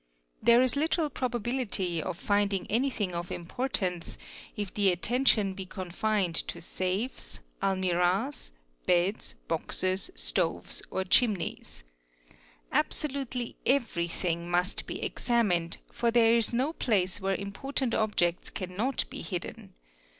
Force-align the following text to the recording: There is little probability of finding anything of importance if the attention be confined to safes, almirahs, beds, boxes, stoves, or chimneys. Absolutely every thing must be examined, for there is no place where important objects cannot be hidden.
There 0.41 0.63
is 0.63 0.75
little 0.75 1.11
probability 1.11 2.01
of 2.01 2.17
finding 2.17 2.65
anything 2.71 3.13
of 3.13 3.31
importance 3.31 4.17
if 4.57 4.73
the 4.73 4.91
attention 4.91 5.53
be 5.53 5.67
confined 5.67 6.33
to 6.47 6.59
safes, 6.59 7.39
almirahs, 7.61 8.49
beds, 8.87 9.35
boxes, 9.47 10.09
stoves, 10.15 10.81
or 10.89 11.03
chimneys. 11.03 11.83
Absolutely 12.71 13.57
every 13.63 14.07
thing 14.07 14.49
must 14.49 14.87
be 14.87 15.03
examined, 15.03 15.77
for 15.91 16.09
there 16.09 16.35
is 16.35 16.51
no 16.51 16.73
place 16.73 17.21
where 17.21 17.35
important 17.35 17.93
objects 17.93 18.49
cannot 18.49 19.07
be 19.11 19.21
hidden. 19.21 19.75